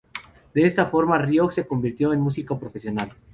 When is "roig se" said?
1.19-1.67